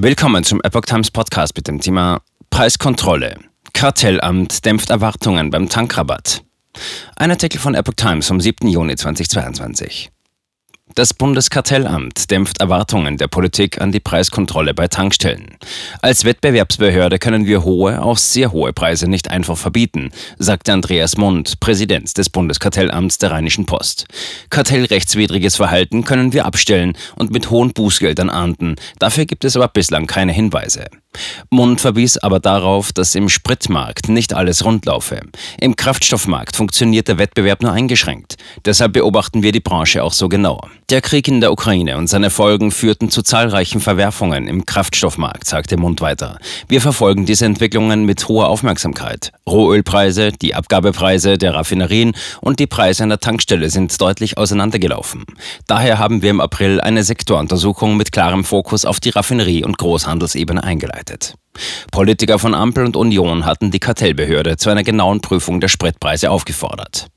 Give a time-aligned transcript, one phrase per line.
[0.00, 3.34] Willkommen zum Epoch Times Podcast mit dem Thema Preiskontrolle.
[3.72, 6.44] Kartellamt dämpft Erwartungen beim Tankrabatt.
[7.16, 8.68] Ein Artikel von Epoch Times vom 7.
[8.68, 10.12] Juni 2022.
[10.98, 15.56] Das Bundeskartellamt dämpft Erwartungen der Politik an die Preiskontrolle bei Tankstellen.
[16.02, 21.60] Als Wettbewerbsbehörde können wir hohe, auch sehr hohe Preise nicht einfach verbieten, sagte Andreas Mund,
[21.60, 24.08] Präsident des Bundeskartellamts der Rheinischen Post.
[24.50, 28.74] Kartellrechtswidriges Verhalten können wir abstellen und mit hohen Bußgeldern ahnden.
[28.98, 30.86] Dafür gibt es aber bislang keine Hinweise.
[31.50, 35.20] Mund verwies aber darauf, dass im Spritmarkt nicht alles rundlaufe.
[35.58, 38.36] Im Kraftstoffmarkt funktioniert der Wettbewerb nur eingeschränkt.
[38.64, 40.60] Deshalb beobachten wir die Branche auch so genau.
[40.90, 45.76] Der Krieg in der Ukraine und seine Folgen führten zu zahlreichen Verwerfungen im Kraftstoffmarkt, sagte
[45.76, 46.38] Mund weiter.
[46.68, 49.32] Wir verfolgen diese Entwicklungen mit hoher Aufmerksamkeit.
[49.48, 55.24] Rohölpreise, die Abgabepreise der Raffinerien und die Preise an der Tankstelle sind deutlich auseinandergelaufen.
[55.66, 60.62] Daher haben wir im April eine Sektoruntersuchung mit klarem Fokus auf die Raffinerie- und Großhandelsebene
[60.62, 60.97] eingeleitet.
[61.90, 67.08] Politiker von Ampel und Union hatten die Kartellbehörde zu einer genauen Prüfung der Spritpreise aufgefordert.